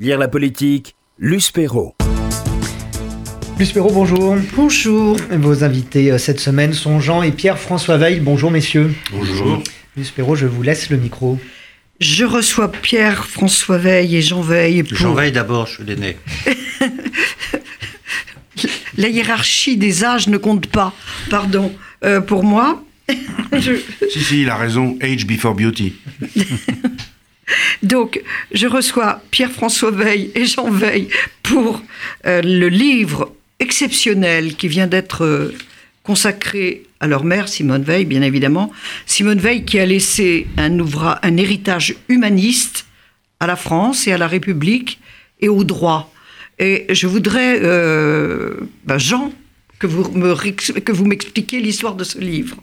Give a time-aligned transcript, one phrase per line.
[0.00, 1.96] Lire la politique, Luce Perrault.
[3.58, 4.36] Luce Perrault, bonjour.
[4.54, 5.16] Bonjour.
[5.32, 8.20] Vos invités euh, cette semaine sont Jean et Pierre-François Veil.
[8.20, 8.94] Bonjour messieurs.
[9.10, 9.60] Bonjour.
[9.96, 11.36] Luce Perrault, je vous laisse le micro.
[11.98, 14.84] Je reçois Pierre-François Veil et Jean Veil.
[14.84, 14.96] Pour...
[14.96, 16.16] Jean Veil d'abord, je suis l'aîné.
[18.98, 20.94] La hiérarchie des âges ne compte pas,
[21.28, 21.74] pardon,
[22.04, 22.84] euh, pour moi.
[23.52, 23.72] je...
[24.12, 25.94] Si, si, il a raison, age before beauty.
[27.82, 28.22] Donc,
[28.52, 31.08] je reçois Pierre-François Veil et Jean Veil
[31.42, 31.82] pour
[32.26, 35.54] euh, le livre exceptionnel qui vient d'être euh,
[36.02, 38.72] consacré à leur mère, Simone Veil, bien évidemment.
[39.06, 42.86] Simone Veil qui a laissé un, héritage humaniste
[43.40, 45.00] à la France et à la République
[45.40, 46.12] et au droit.
[46.58, 49.32] Et je voudrais, euh, ben Jean,
[49.78, 52.56] que vous m'expliquiez l'histoire de ce livre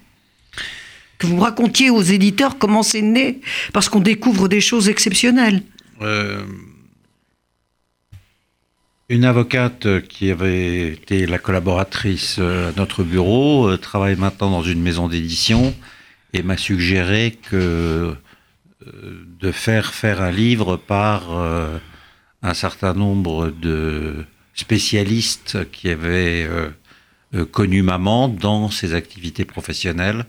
[1.17, 3.41] que vous racontiez aux éditeurs comment c'est né,
[3.73, 5.63] parce qu'on découvre des choses exceptionnelles.
[6.01, 6.43] Euh,
[9.07, 14.81] une avocate qui avait été la collaboratrice à notre bureau euh, travaille maintenant dans une
[14.81, 15.73] maison d'édition
[16.33, 18.15] et m'a suggéré que
[18.85, 21.31] euh, de faire faire un livre par
[22.43, 26.47] un certain nombre de spécialistes qui avaient
[27.51, 30.25] connu maman dans ses activités professionnelles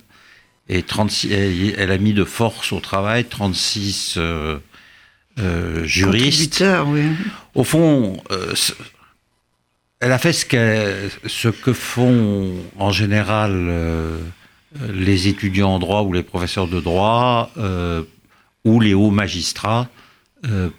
[0.68, 1.32] et 36,
[1.76, 4.58] elle, a mis de force au travail 36 euh,
[5.38, 6.64] euh, juristes.
[6.86, 7.02] Oui.
[7.54, 8.54] Au fond, euh,
[10.00, 14.18] elle a fait ce, ce, que font en général euh,
[14.92, 18.02] les étudiants en droit ou les professeurs de droit euh,
[18.64, 19.88] ou les hauts magistrats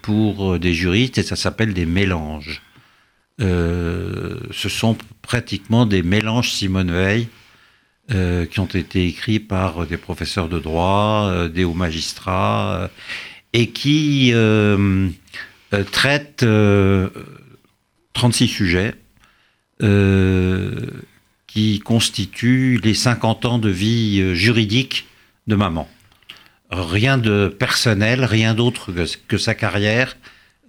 [0.01, 2.61] pour des juristes, et ça s'appelle des mélanges.
[3.39, 7.27] ce sont pratiquement des mélanges Simone Veil
[8.09, 12.87] euh, qui ont été écrits par des professeurs de droit, euh, des hauts magistrats, euh,
[13.51, 14.31] et qui
[15.91, 16.45] traitent
[18.13, 18.93] 36 sujets
[21.47, 25.07] qui constituent les 50 ans de vie juridique
[25.47, 25.89] de maman.
[26.69, 30.15] Rien de personnel, rien d'autre que, que, sa carrière,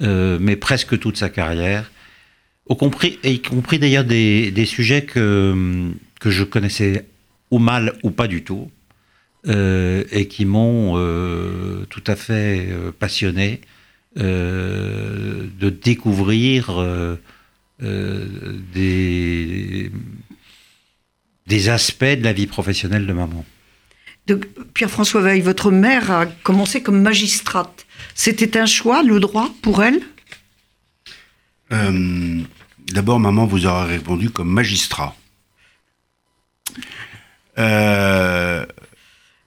[0.00, 1.90] mais presque toute sa carrière,
[2.68, 7.06] y compris d'ailleurs des, des, sujets que, que je connaissais
[7.50, 8.70] ou mal ou pas du tout,
[9.46, 13.60] euh, et qui m'ont euh, tout à fait euh, passionné
[14.16, 16.70] de découvrir
[17.78, 19.92] des,
[21.46, 23.44] des aspects de la vie professionnelle de maman.
[24.74, 27.86] Pierre-François Veil, votre mère a commencé comme magistrate.
[28.16, 30.00] C'était un choix, le droit, pour elle?
[32.92, 35.14] D'abord, maman vous aura répondu comme magistrat.
[37.58, 38.64] Euh,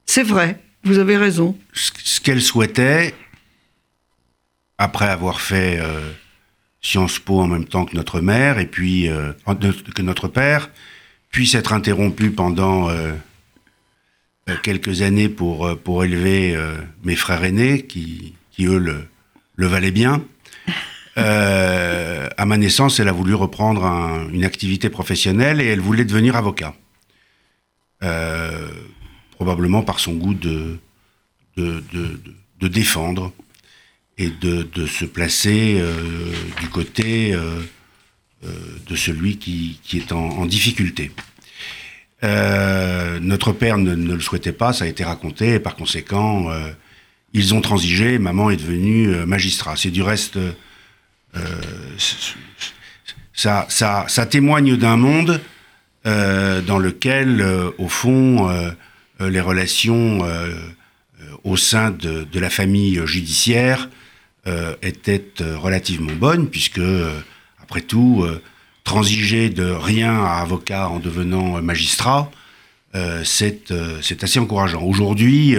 [0.05, 1.57] c'est vrai, vous avez raison.
[1.73, 3.13] Ce, qu'elle souhaitait,
[4.77, 6.11] après avoir fait euh,
[6.81, 9.31] Sciences Po en même temps que notre mère, et puis euh,
[9.95, 10.69] que notre père,
[11.29, 12.89] puis s'être interrompu pendant
[14.63, 16.57] quelques années pour, pour élever
[17.05, 19.07] mes frères aînés, qui, qui eux le,
[19.55, 20.25] le valaient bien.
[21.15, 26.73] à ma naissance, elle a voulu reprendre une activité professionnelle et elle voulait devenir avocat.
[28.03, 28.67] Euh,
[29.35, 30.77] probablement par son goût de,
[31.57, 31.83] de,
[32.59, 33.31] de, défendre
[34.17, 37.59] et de, se placer euh, du côté euh,
[38.87, 41.11] de celui qui, qui est en, difficulté.
[42.23, 46.51] notre père ne, le souhaitait pas, ça a été raconté, et par conséquent,
[47.33, 49.75] ils ont transigé, maman est devenue magistrat.
[49.75, 50.37] C'est du reste,
[53.33, 55.41] ça, ça, ça témoigne d'un monde
[56.05, 58.71] dans lequel, euh, au fond, euh,
[59.19, 60.25] les relations
[61.43, 63.87] au sein de, la famille judiciaire
[64.81, 66.81] étaient relativement bonnes, puisque,
[67.61, 68.25] après tout,
[68.83, 72.31] transiger de rien à avocat en devenant magistrat,
[73.23, 74.81] c'est assez encourageant.
[74.81, 75.55] Aujourd'hui,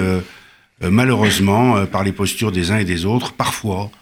[0.80, 3.92] malheureusement, par les postures des uns et des autres, parfois,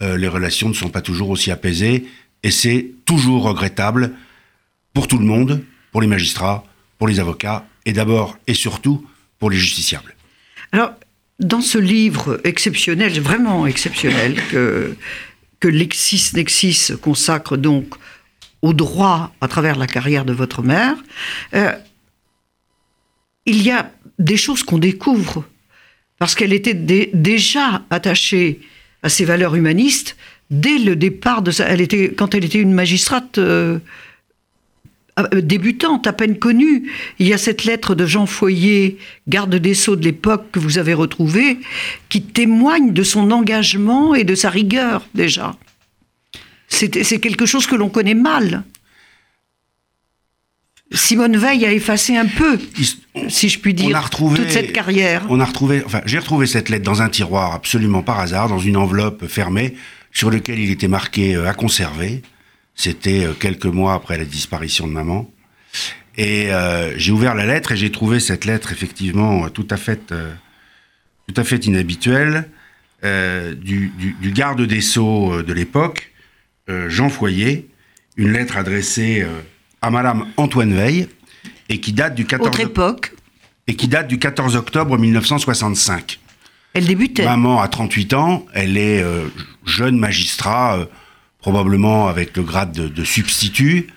[0.00, 2.06] les relations ne sont pas toujours aussi apaisées,
[2.44, 4.12] et c'est toujours regrettable
[4.94, 6.64] pour tout le monde, pour les magistrats,
[6.98, 9.06] pour les avocats, et d'abord et surtout
[9.38, 10.14] pour les justiciables.
[10.72, 10.92] Alors,
[11.38, 14.94] dans ce livre exceptionnel, vraiment exceptionnel, que,
[15.58, 17.94] que Nexis consacre donc
[18.62, 20.96] au droit à travers la carrière de votre mère,
[21.54, 21.72] euh,
[23.46, 25.44] il y a des choses qu'on découvre,
[26.18, 28.60] parce qu'elle était déjà attachée
[29.02, 30.16] à ses valeurs humanistes
[30.50, 31.64] dès le départ de sa...
[32.18, 33.38] Quand elle était une magistrate...
[33.38, 33.78] Euh,
[35.32, 36.90] débutante, à peine connue.
[37.18, 40.78] Il y a cette lettre de Jean Foyer, garde des Sceaux de l'époque que vous
[40.78, 41.58] avez retrouvée,
[42.08, 45.56] qui témoigne de son engagement et de sa rigueur déjà.
[46.68, 48.64] C'est quelque chose que l'on connaît mal.
[50.92, 52.58] Simone Veil a effacé un peu,
[53.28, 55.24] si je puis dire, retrouvé, toute cette carrière.
[55.28, 58.58] On a retrouvé, enfin, j'ai retrouvé cette lettre dans un tiroir absolument par hasard, dans
[58.58, 59.76] une enveloppe fermée,
[60.12, 62.22] sur lequel il était marqué euh, à conserver.
[62.80, 65.30] C'était euh, quelques mois après la disparition de maman.
[66.16, 69.76] Et euh, j'ai ouvert la lettre et j'ai trouvé cette lettre effectivement euh, tout à
[69.76, 70.32] fait, euh,
[71.28, 72.48] tout à fait inhabituelle
[73.04, 76.10] euh, du, du- du garde des sceaux de l'époque,
[76.88, 77.68] Jean Foyer,
[78.16, 79.26] une lettre adressée
[79.82, 81.08] à Madame Antoine Veil
[81.68, 83.12] et qui date du 14 Autre époque,
[83.66, 86.20] et qui date du 14 octobre 1965.
[86.74, 87.24] elle débutait.
[87.24, 89.04] Maman a 38 ans, elle est
[89.66, 90.78] jeune magistrat,
[91.40, 93.88] probablement avec le grade de, de substitut,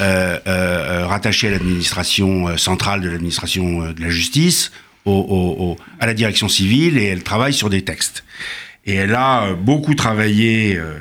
[0.00, 4.70] euh, euh, euh, rattachée à l'administration centrale de l'administration de la justice,
[5.04, 8.24] au, au- au- à la direction civile, et elle travaille sur des textes.
[8.86, 10.94] Et elle a beaucoup travaillé, euh,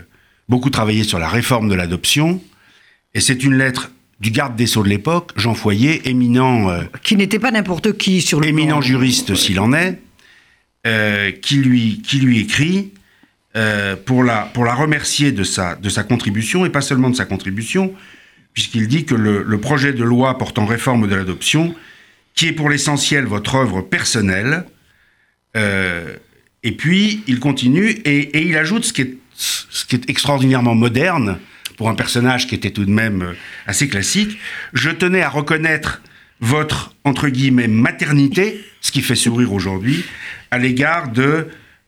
[0.49, 2.41] beaucoup travaillé sur la réforme de l'adoption.
[3.13, 7.15] Et c'est une lettre du garde des sceaux de l'époque, Jean Foyer, éminent euh, qui
[7.15, 10.01] n'était pas n'importe qui sur le éminent plan- juriste s'il en est,
[10.87, 12.91] euh, qui, lui, qui lui écrit
[13.57, 17.15] euh, pour, la, pour la remercier de sa, de sa contribution, et pas seulement de
[17.15, 17.93] sa contribution,
[18.53, 21.75] puisqu'il dit que le, projet de loi portant réforme de l'adoption,
[22.35, 24.65] qui est pour l'essentiel votre œuvre personnelle,
[25.55, 26.13] euh,
[26.61, 30.75] et puis il continue, et, et il ajoute ce qui, est, ce qui est extraordinairement
[30.75, 31.39] moderne,
[31.77, 33.33] pour un personnage qui était tout de même euh,
[33.65, 34.37] assez classique,
[34.73, 36.03] je tenais à reconnaître
[36.41, 40.05] votre, entre guillemets, maternité, ce qui fait sourire aujourd'hui,
[40.51, 41.47] à l'égard de,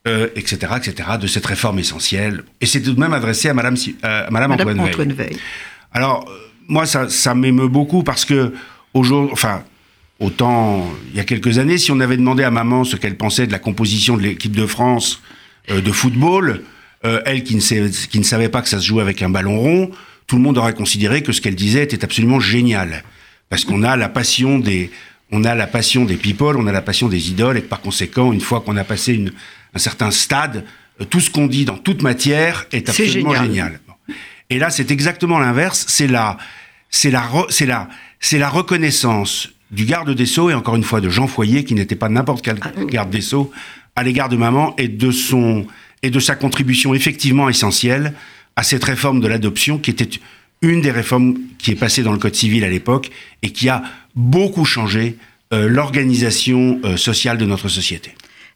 [0.09, 2.43] euh, etc., etc., de cette réforme essentielle.
[2.61, 4.89] Et c'est tout de même adressé à Madame, euh, à Madame, Madame Antoine, Veil.
[4.89, 5.37] Antoine Veil.
[5.93, 6.33] Alors, euh,
[6.67, 8.53] moi, ça, ça m'émeut beaucoup parce que,
[8.93, 9.63] aujourd'hui, enfin,
[10.19, 13.47] autant il y a quelques années, si on avait demandé à maman ce qu'elle pensait
[13.47, 15.21] de la composition de l'équipe de France
[15.71, 16.61] euh, de football,
[17.05, 19.29] euh, elle qui ne, sait- qui ne savait pas que ça se jouait avec un
[19.29, 19.91] ballon rond,
[20.27, 23.03] tout le monde aurait considéré que ce qu'elle disait était absolument génial.
[23.49, 24.91] Parce qu'on a la passion des,
[25.31, 27.81] on a la passion des people, on a la passion des idoles, et que par
[27.81, 29.31] conséquent, une fois qu'on a passé une-
[29.73, 30.65] un certain stade,
[31.01, 33.79] euh, tout ce qu'on dit dans toute matière est absolument génial.
[34.49, 35.85] Et là, c'est exactement l'inverse.
[35.87, 36.37] C'est la,
[36.89, 37.87] c'est la, c'est la,
[38.19, 41.75] c'est la reconnaissance du garde des sceaux et encore une fois de Jean Foyer, qui
[41.75, 43.51] n'était pas n'importe quel Ah, garde des sceaux,
[43.95, 45.67] à l'égard de maman et de son
[46.01, 48.13] et de sa contribution effectivement essentielle
[48.55, 50.09] à cette réforme de l'adoption, qui était
[50.61, 53.11] une des réformes qui est passée dans le code civil à l'époque
[53.41, 53.83] et qui a
[54.15, 55.17] beaucoup changé
[55.53, 58.11] euh, l'organisation euh, sociale de notre société.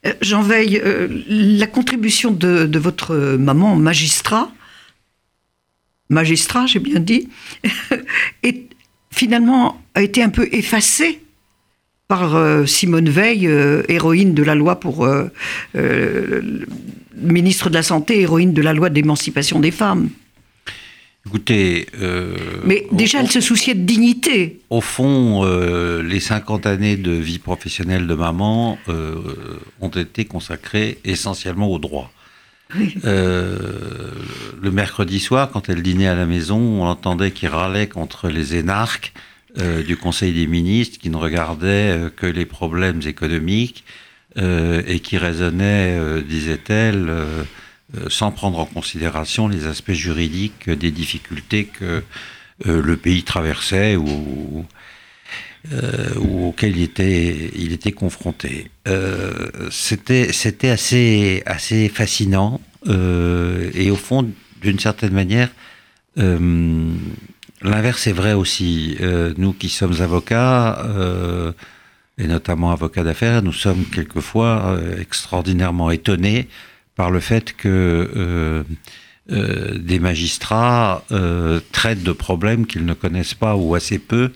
[0.05, 4.51] Euh, Jean Veil, euh, la contribution de, votre maman, magistrat,
[6.09, 7.29] magistrat, j'ai bien dit,
[8.43, 8.69] est,
[9.11, 11.21] finalement a été un peu effacée
[12.07, 13.45] par euh, Simone Veil,
[13.87, 15.07] héroïne de la loi pour
[17.15, 20.09] ministre de la Santé, héroïne de la loi d'émancipation des femmes.
[21.25, 22.35] Écoutez, euh,
[22.65, 24.59] Mais déjà, elle se souciait de dignité.
[24.69, 29.15] au fond, euh, les 50 années de vie professionnelle de maman euh,
[29.79, 32.11] ont été consacrées essentiellement au droit.
[33.05, 33.57] Euh,
[34.61, 38.55] le mercredi soir, quand elle dînait à la maison, on entendait qu'il râlait contre les
[38.55, 39.13] énarques
[39.59, 43.83] euh, du Conseil des ministres qui ne regardaient euh, que les problèmes économiques
[44.37, 47.11] euh, et qui raisonnaient, euh, disait-elle,
[48.09, 52.03] sans prendre en considération les aspects juridiques des difficultés que
[52.67, 54.65] euh, le pays traversait ou,
[55.71, 58.69] euh, ou auxquelles il était, il était confronté.
[58.87, 60.29] Euh, c'était,
[60.69, 64.29] assez, assez fascinant euh, et au fond,
[64.61, 65.49] d'une certaine manière,
[66.17, 66.93] euh,
[67.61, 68.97] l'inverse est vrai aussi.
[69.01, 71.51] Euh, nous qui sommes avocats, euh,
[72.17, 76.47] et notamment avocats d'affaires, nous sommes quelquefois euh, extraordinairement étonnés
[76.95, 78.63] par le fait que euh,
[79.31, 84.31] euh, des magistrats euh, traitent de problèmes qu'ils ne connaissent pas ou assez peu,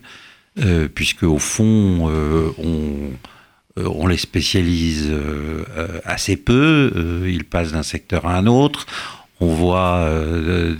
[0.60, 3.12] euh, puisque au fond, euh, on,
[3.78, 5.12] euh, on les spécialise
[6.06, 8.86] assez peu, ils passent d'un secteur à un autre.
[9.40, 10.10] On voit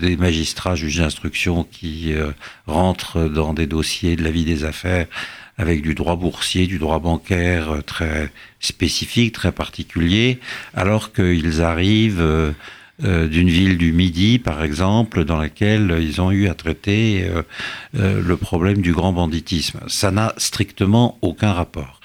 [0.00, 2.12] des magistrats juges d'instruction qui
[2.66, 5.06] rentrent dans des dossiers de la vie des affaires
[5.58, 10.38] avec du droit boursier, du droit bancaire très spécifique, très particulier,
[10.74, 12.52] alors qu'ils arrivent euh,
[13.04, 17.28] euh, d'une ville du Midi, par exemple, dans laquelle ils ont eu à traiter
[17.94, 19.80] euh, le problème du grand banditisme.
[19.86, 22.00] Ça n'a strictement aucun rapport.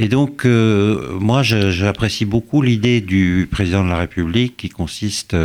[0.00, 5.36] Et donc, moi, j'apprécie beaucoup l'idée du président de la République qui consiste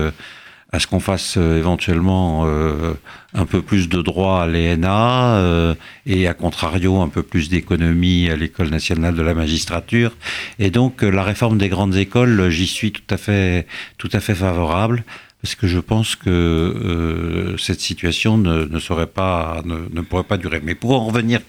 [0.72, 2.94] à ce qu'on fasse euh, éventuellement euh,
[3.34, 8.30] un peu plus de droit à l'ENA euh, et à contrario un peu plus d'économie
[8.30, 10.16] à l'École nationale de la magistrature?
[10.60, 13.66] Et donc, la réforme des grandes écoles, j'y suis tout à fait,
[13.98, 15.04] tout à fait favorable
[15.42, 20.24] parce que je pense que euh, cette situation ne, ne serait pas, ne, ne, pourrait
[20.24, 20.62] pas durer.
[20.62, 21.40] Mais pour en revenir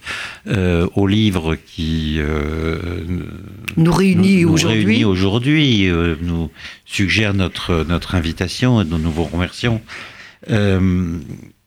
[0.46, 2.78] euh, au livre qui euh,
[3.76, 6.50] nous réunit nous, aujourd'hui, euh, nous
[6.84, 9.80] suggère notre notre invitation et nous nous vous remercions.
[10.50, 11.18] Euh,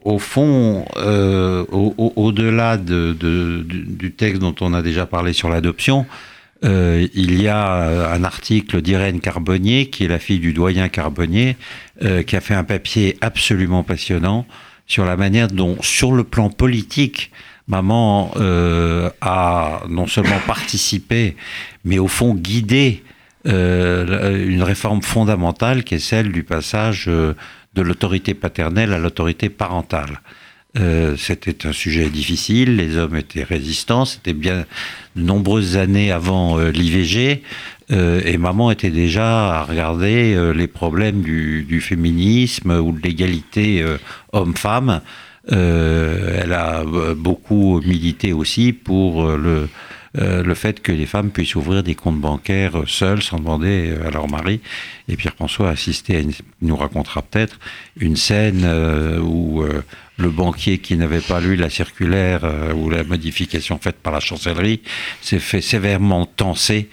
[0.03, 5.47] au fond, euh, au-delà de, de, du, du, texte dont on a déjà parlé sur
[5.49, 6.05] l'adoption,
[6.63, 11.57] euh, il y a un article d'Irène Carbonnier, qui est la fille du doyen Carbonnier,
[12.03, 14.45] euh, qui a fait un papier absolument passionnant
[14.87, 17.31] sur la manière dont, sur le plan politique,
[17.67, 21.35] maman euh, a non seulement participé,
[21.85, 23.03] mais au fond guidé
[23.45, 27.35] une réforme fondamentale qui est celle du passage de
[27.81, 30.21] l'autorité paternelle à l'autorité parentale.
[30.79, 34.65] Euh, c'était un sujet difficile, les hommes étaient résistants, c'était bien
[35.15, 37.43] de nombreuses années avant euh, l'IVG,
[37.91, 43.01] euh, et maman était déjà à regarder euh, les problèmes du, du, féminisme ou de
[43.03, 43.85] l'égalité
[44.31, 45.01] homme-femme.
[45.47, 46.83] elle a
[47.15, 49.67] beaucoup milité aussi pour le,
[50.15, 54.29] le fait que les femmes puissent ouvrir des comptes bancaires seules, sans demander à leur
[54.29, 54.61] mari.
[55.07, 57.59] Et Pierre-François a assisté à, une, nous racontera peut-être,
[57.97, 58.65] une scène
[59.21, 59.63] où
[60.17, 64.19] le banquier qui n'avait pas lu la circulaire euh, ou la modification faite par la
[64.19, 64.81] chancellerie
[65.21, 66.89] s'est fait sévèrement tenser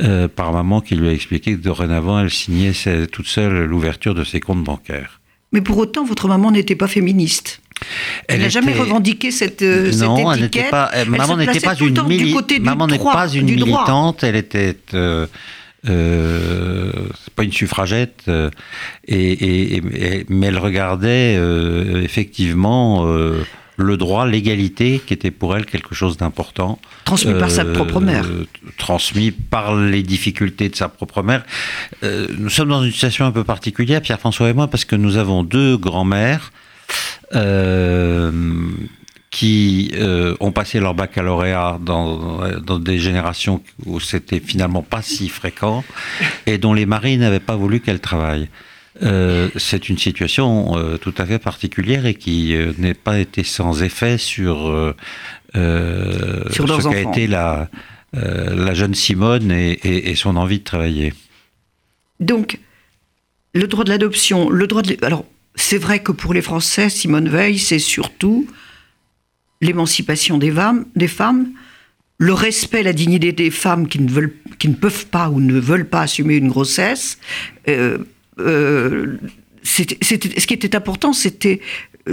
[0.00, 2.72] euh, par maman qui lui a expliqué que dorénavant elle signait
[3.10, 5.20] toute seule l'ouverture de ses comptes bancaires.
[5.52, 7.60] Mais pour autant, votre maman n'était pas féministe.
[8.28, 10.64] Elle n'a jamais revendiqué cette, euh, non, cette étiquette.
[10.64, 15.26] Elle pas, elle maman n'était pas une, mili maman pas une militante, elle était euh,
[15.88, 16.92] euh,
[17.24, 18.50] c'est pas une suffragette, euh,
[19.06, 23.42] et, et, et, mais elle regardait euh, effectivement euh,
[23.76, 26.78] le droit, l'égalité, qui était pour elle quelque chose d'important.
[27.04, 28.24] Transmis par sa propre mère.
[28.78, 31.44] Transmis par les difficultés de sa propre mère.
[32.02, 35.42] nous sommes dans une situation un peu particulière, Pierre-François et moi, parce que nous avons
[35.42, 36.52] deux grands-mères
[39.32, 45.28] qui euh, ont passé leur baccalauréat dans, dans des générations où c'était finalement pas si
[45.30, 45.82] fréquent
[46.46, 48.48] et dont les maris n'avaient pas voulu qu'elles travaillent.
[49.02, 53.42] Euh, c'est une situation euh, tout à fait particulière et qui euh, n'est pas été
[53.42, 54.94] sans effet sur, euh,
[56.50, 57.70] sur ce qu'a été la,
[58.12, 61.14] la jeune Simone et, et, et, son envie de travailler.
[62.20, 62.60] Donc,
[63.54, 64.94] le droit de l'adoption, le droit de...
[65.00, 65.24] Alors,
[65.54, 68.46] c'est vrai que pour les Français, Simone Veil, c'est surtout
[69.60, 71.52] l'émancipation des femmes,
[72.18, 75.58] le respect, la dignité des femmes qui ne, veulent, qui ne peuvent pas ou ne
[75.58, 77.18] veulent pas assumer une grossesse.
[77.68, 77.98] Euh,
[78.38, 79.16] euh,
[79.62, 81.60] ce qui était important, c'était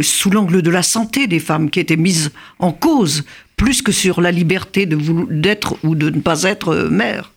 [0.02, 3.24] sous l'angle de la santé des femmes qui était mise en cause,
[3.56, 7.32] plus que sur la liberté d'être ou de ne pas être mère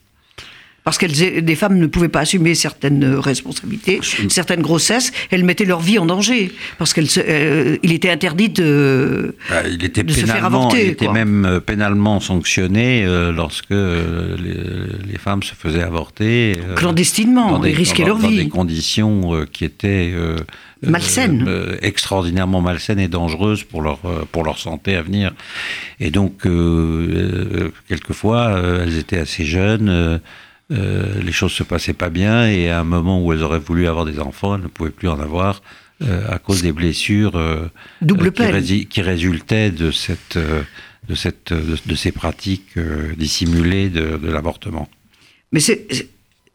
[0.83, 1.05] parce que
[1.39, 3.99] des femmes ne pouvaient pas assumer certaines responsabilités,
[4.29, 9.61] certaines grossesses, elles mettaient leur vie en danger parce qu'il euh, était interdit de, bah,
[9.69, 10.83] il était de se faire avorter.
[10.83, 11.13] Il était quoi.
[11.13, 17.59] même euh, pénalement sanctionné euh, lorsque euh, les, les, femmes se faisaient avorter euh, clandestinement,
[17.59, 18.37] des, ils risquaient dans, leur dans vie.
[18.37, 20.13] Dans des conditions euh, qui étaient
[20.81, 21.47] malsaines,
[21.81, 23.99] extraordinairement malsaines et dangereuses pour leur
[24.31, 25.31] pour leur santé à venir.
[25.99, 26.45] Et donc
[27.87, 30.19] quelquefois elles étaient assez jeunes.
[30.73, 33.87] Euh, les choses se passaient pas bien et à un moment où elles auraient voulu
[33.87, 35.61] avoir des enfants, elles ne pouvaient plus en avoir
[36.01, 37.69] euh, à cause des blessures euh,
[38.01, 42.79] Double qui, qui, résultaient de cette de cette de, de ces pratiques
[43.17, 44.89] dissimulées de, de l'avortement.
[45.51, 45.85] Mais c'est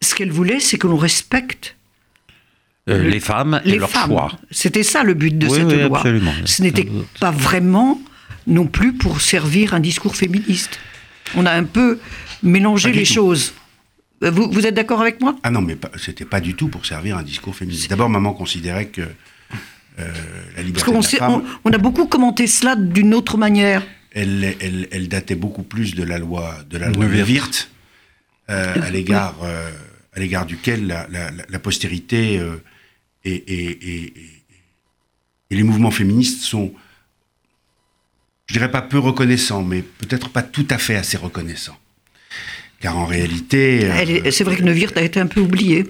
[0.01, 1.77] ce qu'elle voulait, c'est que l'on respecte
[2.87, 4.11] le, les femmes les et leur femmes.
[4.11, 4.33] choix.
[4.51, 5.99] C'était ça le but de oui, cette oui, loi.
[5.99, 6.33] Absolument.
[6.45, 6.89] Ce n'était
[7.21, 8.01] pas vraiment
[8.49, 10.81] non plus pour servir un discours féministe.
[11.37, 11.99] On a un peu
[12.43, 13.53] mélangé les choses.
[14.21, 15.37] Vous, vous, êtes d'accord avec moi?
[15.43, 17.89] Ah non, mais c'était pas du tout pour servir un discours féministe.
[17.89, 20.13] D'abord, maman considérait que euh,
[20.57, 21.43] la liberté Parce de la femme...
[21.65, 23.87] On, on, a beaucoup commenté cela d'une autre manière.
[24.13, 27.71] Elle, elle, elle, datait beaucoup plus de la loi de la loi de Wirth,
[28.51, 29.71] euh, à l'égard euh,
[30.15, 32.57] à l'égard duquel la, la, la postérité euh,
[33.25, 34.15] et, et, et,
[35.51, 36.73] et, les mouvements féministes sont,
[38.47, 41.79] je dirais pas peu reconnaissants, mais peut-être pas tout à fait assez reconnaissants.
[42.81, 43.85] Car en réalité.
[43.85, 45.85] Euh, c'est vrai que Neuwirth a été un peu oublié.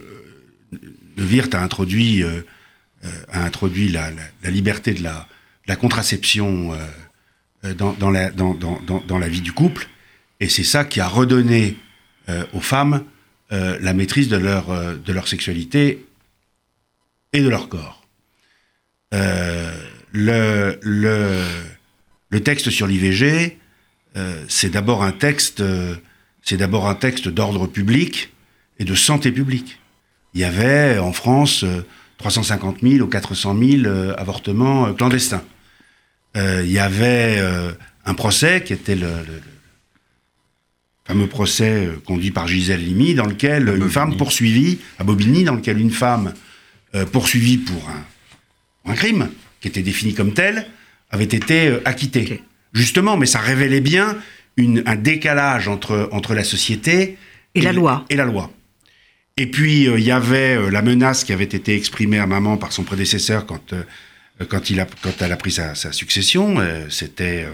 [1.18, 2.40] Neuwirth a introduit, euh,
[3.30, 5.26] a introduit la, la, la, liberté de la,
[5.66, 6.73] la contraception
[7.64, 9.88] euh, dans, dans, la, dans, dans, dans, la vie du couple.
[10.40, 11.76] Et c'est ça qui a redonné
[12.28, 13.04] euh, aux femmes
[13.50, 16.04] la maîtrise de leur, de leur sexualité
[17.33, 18.07] et de leur corps.
[19.11, 19.73] le,
[20.83, 21.45] le,
[22.28, 23.57] le texte sur l'IVG,
[24.49, 25.62] c'est d'abord un texte
[26.49, 28.33] c'est d'abord un texte d'ordre public
[28.78, 29.78] et de santé publique.
[30.33, 31.62] Il y avait en France
[32.17, 33.87] 350 000 ou 400 000
[34.17, 35.43] avortements clandestins.
[36.35, 37.38] Il y avait
[38.07, 39.43] un procès qui était le, le
[41.07, 45.78] fameux procès conduit par Gisèle Limi, dans lequel une femme poursuivie, à Bobigny, dans lequel
[45.78, 46.33] une femme
[47.12, 49.28] poursuivie pour un, un, crime,
[49.61, 50.67] qui était défini comme tel,
[51.11, 52.43] avait été acquittée.
[52.73, 54.17] Justement, mais ça révélait bien
[54.59, 57.17] une, un décalage entre, entre la société
[57.55, 58.05] et, la loi.
[58.11, 58.50] Et la loi.
[59.38, 62.83] Et puis, il y avait la menace qui avait été exprimée à maman par son
[62.83, 63.73] prédécesseur quand,
[64.49, 66.57] quand, il a, quand elle a pris sa, sa succession.
[66.91, 67.47] C'était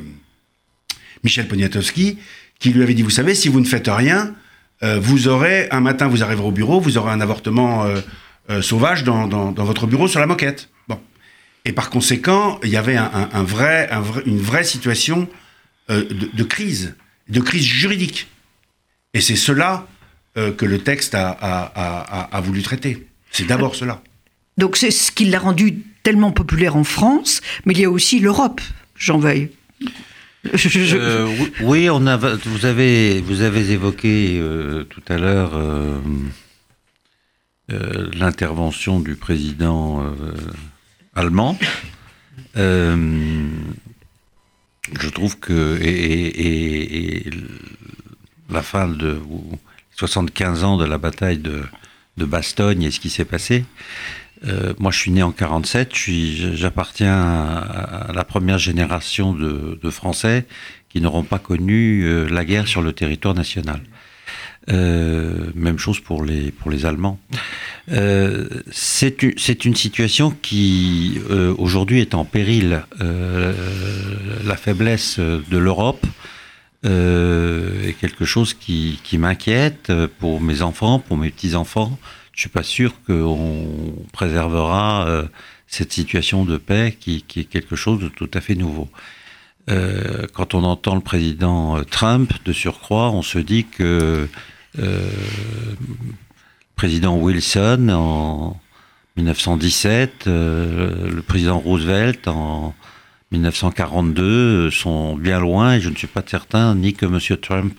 [1.24, 2.18] Michel Poniatowski,
[2.58, 4.34] qui lui avait dit, vous savez, si vous ne faites rien,
[4.82, 8.00] euh, vous aurez, un matin, vous arriverez au bureau, vous aurez un avortement euh,
[8.50, 10.68] euh, sauvage dans, dans, dans, votre bureau sur la moquette.
[10.88, 11.00] Bon.
[11.64, 15.28] Et par conséquent, il y avait un, un, un vrai, vrai, une vraie situation
[15.88, 16.94] de, de, crise,
[17.28, 18.28] de crise juridique.
[19.12, 19.86] Et c'est cela
[20.34, 23.06] que le texte a, a, a, a voulu traiter.
[23.30, 24.02] C'est d'abord cela.
[24.58, 28.20] Donc c'est ce qui l'a rendu tellement populaire en France, mais il y a aussi
[28.20, 28.60] l'Europe,
[28.96, 29.50] j'en veuille.
[30.44, 35.98] Euh, oui, on a, vous, avez, vous avez évoqué euh, tout à l'heure euh,
[37.72, 40.12] euh l'intervention du président euh,
[41.14, 41.58] allemand.
[44.92, 47.30] Je trouve que et, et, et,
[48.50, 49.18] la fin de
[49.96, 51.62] 75 ans de la bataille de,
[52.16, 53.64] de Bastogne et ce qui s'est passé,
[54.46, 55.94] euh, moi, je suis né en 47.
[56.54, 60.46] J'appartiens à, la première génération de, de Français
[60.88, 63.80] qui n'auront pas connu euh, la guerre sur le territoire national.
[64.70, 67.18] Euh, même chose pour les pour les Allemands.
[67.92, 72.82] Euh, c'est une, situation qui euh, aujourd'hui est en péril.
[72.98, 76.06] la faiblesse de l'Europe
[76.84, 81.98] est quelque chose qui, qui m'inquiète pour mes enfants, pour mes petits enfants
[82.34, 85.24] je suis pas sûr qu'on préservera euh,
[85.66, 88.88] cette situation de paix qui, qui, est quelque chose de tout à fait nouveau.
[89.70, 94.26] Euh, quand on entend le président euh, Trump de surcroît, on se dit que euh,
[96.76, 98.60] président Wilson en
[99.16, 102.74] 1917, euh, le président Roosevelt en
[103.30, 107.18] 1942 sont bien loin et je ne suis pas certain ni que M.
[107.40, 107.78] Trump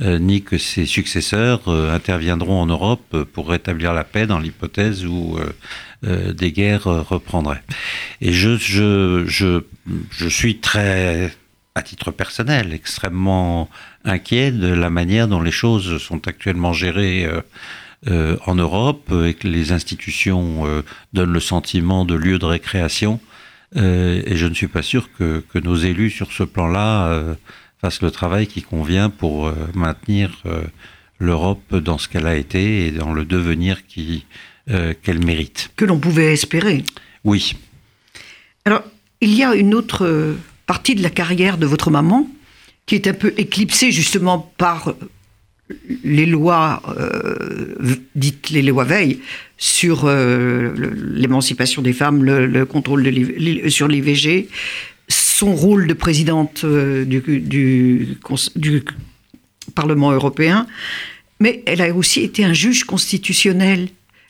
[0.00, 5.04] euh, ni que ses successeurs euh, interviendront en Europe pour rétablir la paix dans l'hypothèse
[5.04, 5.52] où euh,
[6.04, 7.62] euh des guerres reprendraient.
[8.20, 9.64] Et je, je, je,
[10.10, 11.32] je suis très,
[11.76, 13.68] à titre personnel, extrêmement
[14.06, 17.26] inquiet de la manière dont les choses sont actuellement gérées.
[17.26, 17.42] Euh,
[18.08, 23.20] euh, en Europe et que les institutions euh, donnent le sentiment de lieu de récréation.
[23.76, 27.34] Euh, et je ne suis pas sûr que, que nos élus sur ce plan-là euh,
[27.80, 30.62] fasse le travail qui convient pour euh, maintenir euh,
[31.18, 34.24] l'Europe dans ce qu'elle a été et dans le devenir qui
[34.70, 35.70] euh, qu'elle mérite.
[35.76, 36.84] Que l'on pouvait espérer.
[37.24, 37.54] Oui.
[38.64, 38.82] Alors,
[39.20, 42.28] il y a une autre partie de la carrière de votre maman
[42.86, 44.94] qui est un peu éclipsée justement par
[46.04, 49.20] les lois euh, dites les lois Veil
[49.58, 53.02] sur euh, l'émancipation des femmes, le, le contrôle
[53.68, 54.48] sur l'IVG,
[55.08, 58.16] son rôle de présidente euh, du,
[59.74, 60.66] Parlement européen,
[61.40, 63.88] mais elle a aussi été un juge constitutionnel.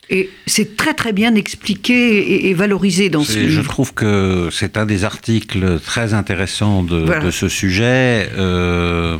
[0.09, 3.51] Et c'est très très bien expliqué et, et valorisé dans ce livre.
[3.51, 7.25] Je trouve que c'est un des articles très intéressants de, voilà.
[7.25, 9.17] de ce sujet, euh,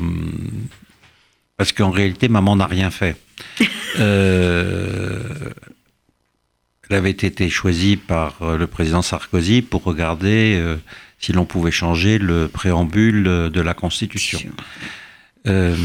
[1.58, 3.18] parce qu'en réalité, maman n'a rien fait.
[4.00, 5.20] euh,
[6.90, 10.78] elle avait été choisie par le président Sarkozy pour regarder euh,
[11.20, 14.40] si l'on pouvait changer le préambule de la Constitution.
[15.48, 15.76] Euh,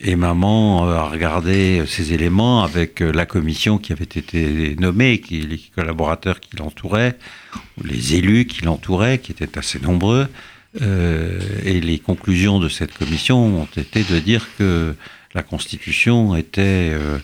[0.00, 6.40] et maman a regardé ces éléments avec la commission qui avait été nommée, les collaborateurs
[6.40, 7.16] qui l'entouraient,
[7.84, 10.28] les élus qui l'entouraient, qui étaient assez nombreux.
[10.82, 14.94] Euh, et les conclusions de cette commission ont été de dire que
[15.34, 17.18] la Constitution était euh,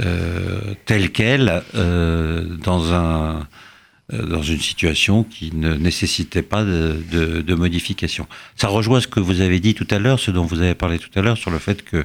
[0.00, 3.46] euh, telle qu'elle euh, dans un
[4.12, 8.26] dans une situation qui ne nécessitait pas de, modification.
[8.56, 10.98] Ça rejoint ce que vous avez dit tout à l'heure, ce dont vous avez parlé
[10.98, 12.04] tout à l'heure sur le fait que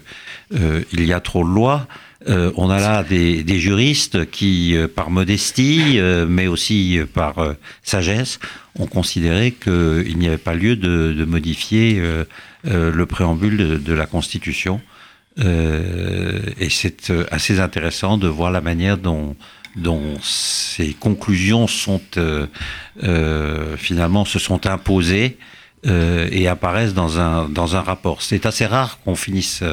[0.53, 1.87] euh, y a trop de lois.
[2.27, 7.53] Euh, on a là des, juristes qui, euh, par modestie, euh, mais aussi par euh,
[7.83, 8.39] sagesse,
[8.77, 12.25] ont considéré qu'il n'y avait pas lieu de, modifier euh,
[12.63, 14.81] le préambule de, la Constitution.
[15.37, 19.35] et c'est assez intéressant de voir la manière dont
[19.79, 22.47] dont ces conclusions sont euh,
[23.03, 25.37] euh, finalement se sont imposées
[25.85, 28.21] euh, et apparaissent dans un dans un rapport.
[28.21, 29.63] C'est assez rare qu'on finisse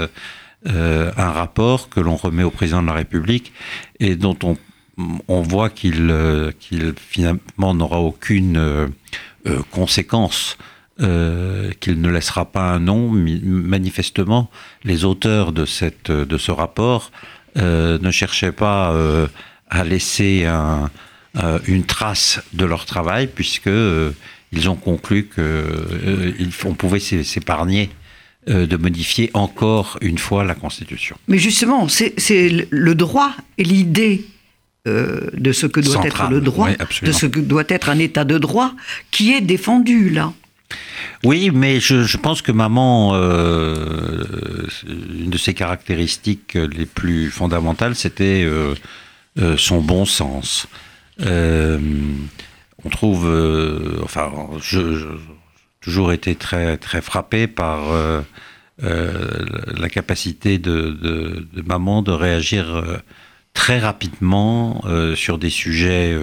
[0.69, 3.53] un rapport que l'on remet au président de la République
[4.01, 4.57] et dont on
[5.29, 6.13] on voit qu'il
[6.59, 8.91] qu'il finalement n'aura aucune
[9.71, 10.57] conséquence.
[10.99, 13.11] qu'il ne laissera pas un nom.
[13.11, 14.51] Manifestement,
[14.83, 17.13] les auteurs de, cette, de ce rapport
[17.57, 18.95] ne cherchaient pas
[19.69, 20.91] à laisser un,
[21.67, 23.71] une trace de leur travail, puisque
[24.53, 26.33] ils ont conclu qu'on euh,
[26.79, 27.91] pouvait s'épargner
[28.49, 31.17] euh, de modifier encore une fois la Constitution.
[31.29, 34.25] Mais justement, c'est le droit et l'idée
[34.87, 36.71] euh, de ce que doit être le droit,
[37.03, 38.73] de ce que doit être un État de droit,
[39.11, 40.33] qui est défendu là.
[41.23, 43.15] Oui, mais je, pense que maman,
[44.87, 48.45] une de ses caractéristiques les plus fondamentales, c'était
[49.57, 50.67] son bon sens
[52.87, 55.07] on trouve, euh, enfin, je,
[55.81, 58.23] toujours été très très frappé par euh,
[58.83, 59.45] euh,
[59.77, 62.83] la capacité de, maman de réagir
[63.55, 66.17] très rapidement sur des sujets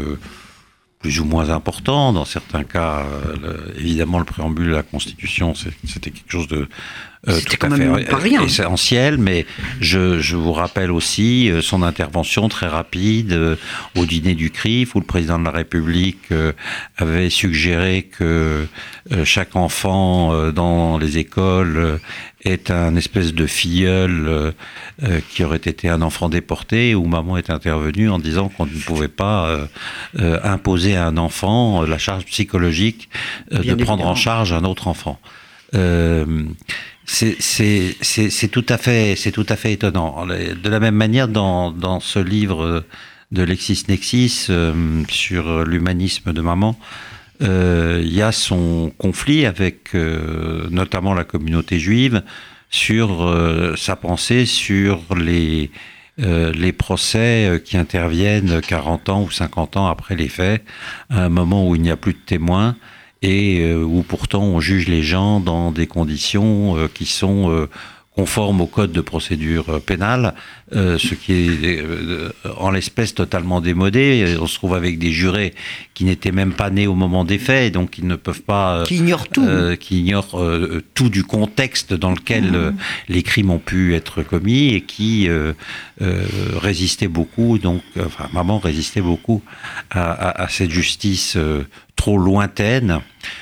[1.00, 2.14] plus ou moins importants.
[2.14, 3.06] Dans certains cas,
[3.76, 6.70] évidemment, le préambule de la Constitution, c'était quelque chose de
[7.30, 7.70] euh, tout à
[8.20, 9.46] fait essentiel, mais
[9.80, 13.56] je, je, vous rappelle aussi euh, son intervention très rapide euh,
[13.96, 16.34] au dîner du CRIF où le président de la République
[16.98, 18.68] avait suggéré que
[19.24, 22.00] chaque enfant dans les écoles
[22.44, 24.54] est un espèce de filleul
[25.30, 29.08] qui aurait été un enfant déporté, où maman est intervenue en disant qu'on ne pouvait
[29.08, 29.68] pas
[30.18, 33.10] imposer à un enfant la charge psychologique
[33.52, 35.20] de prendre en charge un autre enfant.
[37.06, 39.16] C'est tout à fait,
[39.66, 40.26] étonnant.
[40.26, 42.84] De la même manière, dans, ce livre
[43.32, 46.78] de LexisNexis euh, sur l'humanisme de maman,
[47.42, 52.22] euh, il y a son conflit avec euh, notamment la communauté juive
[52.70, 53.32] sur
[53.78, 55.70] sa pensée sur les
[56.18, 60.64] les procès qui interviennent 40 ans ou 50 ans après les faits,
[61.10, 62.76] à un moment où il n'y a plus de témoins
[63.24, 67.68] et euh, où pourtant on juge les gens dans des conditions euh, qui sont
[68.18, 70.34] euh, conformes au code de procédure pénale,
[70.72, 71.84] ce qui est
[72.58, 74.38] en l'espèce totalement démodé.
[74.40, 75.54] On se trouve avec des jurés
[75.94, 78.84] qui n'étaient même pas nés au moment des faits, donc ils ne peuvent pas...
[78.86, 79.48] qui ignorent tout.
[79.80, 80.42] qui ignorent
[80.94, 82.76] tout du contexte dans lequel mmh.
[83.10, 85.28] les crimes ont pu être commis et qui
[86.00, 89.42] résistaient beaucoup, donc, enfin, maman résistait beaucoup
[89.92, 91.38] à, à cette justice
[91.96, 93.00] trop lointaine.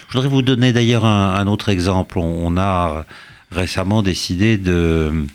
[0.10, 2.20] Je voudrais vous donner d'ailleurs un, autre exemple.
[2.20, 3.06] On, a
[3.52, 5.26] récemment décidé de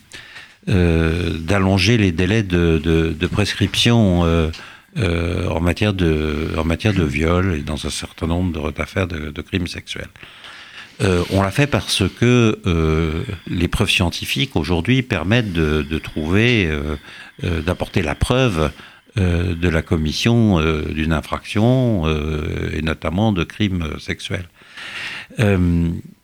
[0.68, 4.50] euh, d'allonger les délais de, prescription euh,
[4.98, 9.42] euh, en matière de en de viol et dans un certain nombre d'affaires de, de,
[9.42, 10.09] crimes sexuels.
[11.31, 12.59] on l'a fait parce que
[13.46, 16.68] les preuves scientifiques aujourd'hui permettent de, trouver,
[17.42, 18.72] d'apporter la preuve
[19.14, 20.59] de la commission
[20.90, 22.09] d'une infraction
[22.72, 24.48] et notamment de crimes sexuels.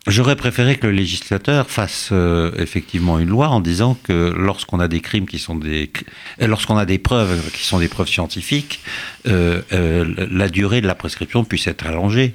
[0.09, 2.13] J'aurais préféré que le législateur fasse
[2.59, 5.93] effectivement une loi en disant que lorsqu'on a des crimes qui sont des,
[6.41, 8.81] lorsqu'on a des preuves qui sont des preuves scientifiques,
[9.25, 12.35] la durée de la prescription puisse être allongée.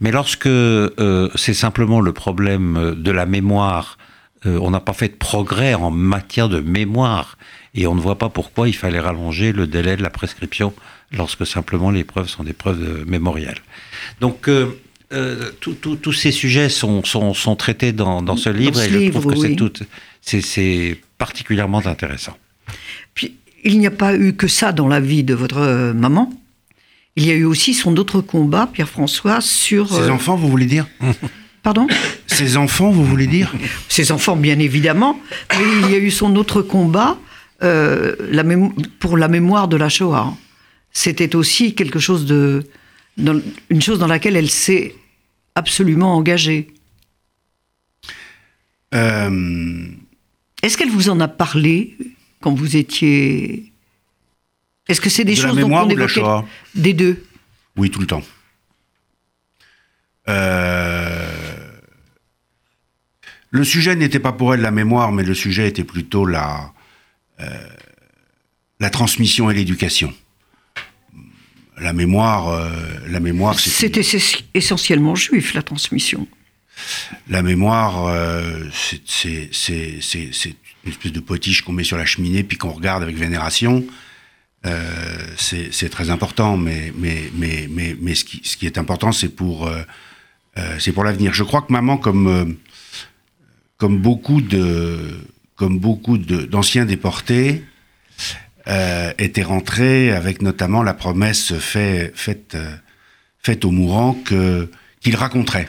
[0.00, 0.48] Mais lorsque
[1.34, 3.98] c'est simplement le problème de la mémoire,
[4.44, 7.36] on n'a pas fait de progrès en matière de mémoire
[7.74, 10.74] et on ne voit pas pourquoi il fallait rallonger le délai de la prescription
[11.10, 13.60] lorsque simplement les preuves sont des preuves euh, mémorielles.
[14.20, 14.48] Donc,
[15.12, 19.84] euh, euh, tous ces sujets sont, sont, traités dans, ce livre et je trouve que
[20.20, 22.36] c'est particulièrement intéressant.
[23.14, 26.32] Puis, il n'y a pas eu que ça dans la vie de votre maman.
[27.16, 29.88] Il y a eu aussi son autre combat, Pierre-François, sur...
[29.88, 30.86] Ses enfants, vous voulez dire?
[31.62, 31.86] Pardon?
[32.26, 33.52] Ses enfants, vous voulez dire?
[33.88, 35.20] Ses enfants, bien évidemment.
[35.50, 37.18] Mais il y a eu son autre combat
[37.62, 38.42] euh, la
[38.98, 40.34] pour la mémoire de la Shoah.
[40.92, 42.64] C'était aussi quelque chose de,
[43.16, 44.94] une chose dans laquelle elle s'est
[45.54, 46.72] absolument engagée.
[48.94, 49.86] Euh,
[50.62, 51.96] Est-ce qu'elle vous en a parlé
[52.40, 53.72] quand vous étiez
[54.88, 56.22] Est-ce que c'est des choses dont on évoquait
[56.74, 57.24] des deux
[57.76, 58.22] Oui, tout le temps.
[60.28, 61.32] Euh,
[63.50, 66.72] le sujet n'était pas pour elle la mémoire, mais le sujet était plutôt la,
[67.40, 67.68] euh,
[68.80, 70.14] la transmission et l'éducation.
[71.82, 72.70] La mémoire, euh,
[73.08, 73.98] la mémoire, c'est
[74.54, 76.28] essentiellement juif la transmission.
[77.28, 79.50] La mémoire, euh, c'est
[80.84, 83.84] une espèce de potiche qu'on met sur la cheminée puis qu'on regarde avec vénération.
[85.36, 89.28] c'est très important, mais, mais, mais, mais, mais ce, qui, ce qui est important, c'est
[89.28, 89.68] pour,
[90.78, 91.34] c'est pour l'avenir.
[91.34, 92.56] Je crois que maman, comme,
[93.76, 95.20] comme beaucoup de,
[95.56, 97.64] comme beaucoup d'anciens déportés,
[98.68, 102.74] euh, était rentré avec notamment la promesse fait, faite, euh,
[103.38, 104.70] faite aux mourants que,
[105.00, 105.68] qu'il raconterait.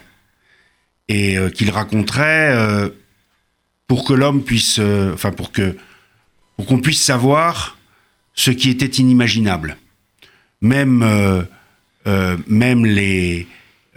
[1.07, 2.89] Et euh, qu'il raconterait euh,
[3.87, 4.79] pour que l'homme puisse,
[5.13, 5.75] enfin pour que,
[6.55, 7.77] pour qu'on puisse savoir
[8.35, 9.77] ce qui était inimaginable.
[10.61, 11.45] Même,
[12.47, 13.47] même les,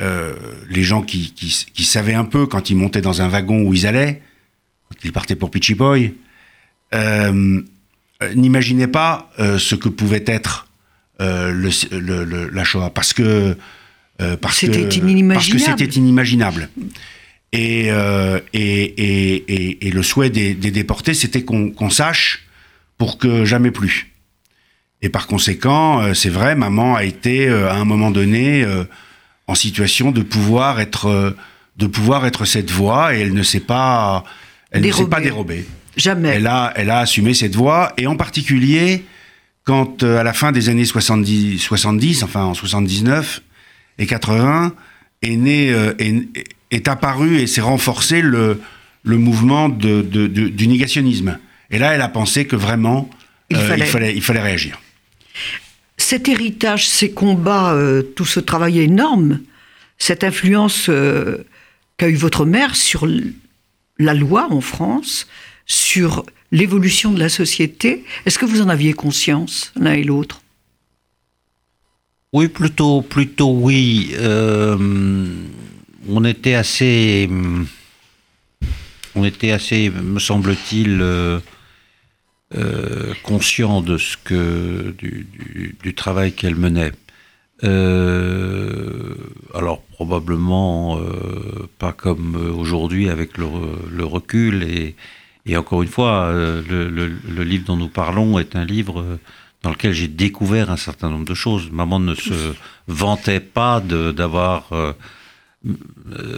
[0.01, 3.73] les gens qui, qui, qui savaient un peu quand ils montaient dans un wagon où
[3.73, 4.21] ils allaient,
[4.89, 6.15] quand ils partaient pour Pichiboy,
[6.95, 7.63] euh,
[8.23, 10.67] euh, n'imaginaient pas euh, ce que pouvait être
[11.21, 13.57] euh, le, le- le- la Shoah parce que
[14.41, 15.61] parce que C'était parce que inimaginable.
[15.79, 16.69] c'était inimaginable.
[17.53, 22.45] Et, euh, et, et, et, le souhait des, des déportés, c'était qu'on sache
[22.99, 24.13] pour que jamais plus.
[25.03, 28.85] Et par conséquent, c'est vrai, maman a été à un moment donné euh,
[29.49, 31.35] en situation de pouvoir être
[31.77, 34.25] de pouvoir être cette voix et elle ne s'est pas
[34.71, 35.67] elle ne s'est pas dérobée.
[35.97, 36.29] Jamais.
[36.29, 39.05] Elle a, elle a assumé cette voie, et en particulier
[39.65, 43.43] quand, euh, à la fin des années 70, 70 enfin en 79
[43.99, 44.75] et 80,
[45.23, 46.15] est, né, euh, est,
[46.71, 48.61] est apparu et s'est renforcé le,
[49.03, 51.39] le mouvement de, de- de- du négationnisme.
[51.71, 53.11] Et là, elle a pensé que vraiment,
[53.51, 54.81] Il euh, fallait- il, fallait, il fallait réagir.
[55.97, 59.41] Cet héritage, ces combats, euh, tout ce travail énorme,
[59.99, 61.39] cette influence euh,
[61.97, 63.09] qu'a eu votre mère sur
[63.99, 65.27] la loi en France,
[65.67, 70.41] sur l'évolution de la société, est-ce que vous en aviez conscience l'un et l'autre?
[72.33, 74.13] Oui, plutôt, plutôt oui.
[74.15, 74.77] Euh,
[76.09, 77.29] on était assez,
[79.15, 81.41] on était assez, me semble-t-il, euh,
[82.57, 86.93] euh, conscient de ce que du, travail qu'elle menait.
[87.65, 89.15] Euh,
[89.55, 91.01] alors probablement
[91.79, 93.47] pas comme aujourd'hui avec le,
[93.91, 94.95] le recul et,
[95.47, 99.21] et encore une fois, euh, le, livre dont nous parlons est un livre euh,
[99.63, 101.71] dans lequel j'ai découvert un certain nombre de choses.
[101.71, 102.55] Maman ne se
[102.89, 104.93] vantait pas d'avoir euh,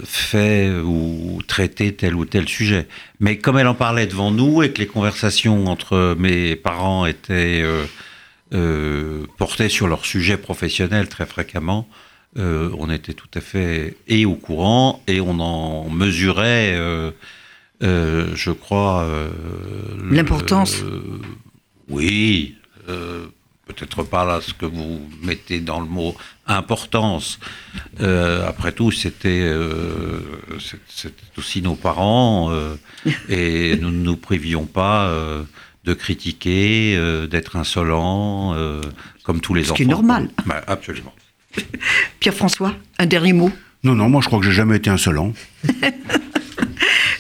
[0.05, 2.87] fait ou traité tel ou tel sujet.
[3.19, 7.65] Mais comme elle en parlait devant nous et que les conversations entre mes parents étaient
[9.37, 11.87] portaient sur leur sujet professionnel très fréquemment,
[12.37, 16.75] on était tout à fait au courant et on en mesurait,
[17.81, 19.31] je crois, euh,
[20.11, 20.83] L'importance.
[20.83, 21.21] euh,
[21.89, 22.57] oui,
[22.89, 23.27] euh,
[23.67, 26.15] peut-être pas là ce que vous mettez dans le mot
[26.47, 27.39] importance.
[28.01, 30.21] Euh, après tout, c'était euh,
[31.37, 32.75] aussi nos parents euh,
[33.29, 35.45] et nous ne nous privions pas euh,
[35.85, 38.81] de critiquer, euh, d'être insolents, euh,
[39.23, 39.77] comme tous les Ce enfants.
[39.77, 40.31] qui est normal.
[40.47, 41.15] Bah, absolument.
[42.21, 43.51] Pierre-François, un dernier mot
[43.85, 45.33] Non, non, moi je crois que j'ai jamais été insolent.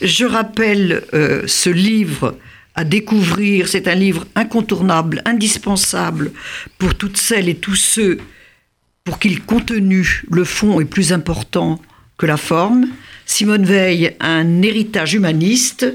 [0.00, 2.36] Je rappelle euh, ce livre
[2.76, 3.66] à découvrir.
[3.66, 6.30] C'est un livre incontournable, indispensable
[6.78, 8.18] pour toutes celles et tous ceux
[9.08, 11.80] pour qui le contenu, le fond est plus important
[12.18, 12.88] que la forme.
[13.24, 15.86] Simone Veil, un héritage humaniste.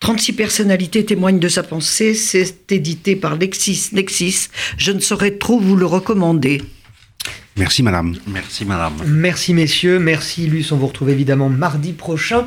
[0.00, 2.14] 36 personnalités témoignent de sa pensée.
[2.14, 4.48] C'est édité par Lexis Nexis.
[4.76, 6.60] Je ne saurais trop vous le recommander.
[7.56, 8.16] Merci, madame.
[8.26, 8.92] Merci, madame.
[9.04, 12.46] Merci messieurs, merci Luce, on vous retrouve évidemment mardi prochain.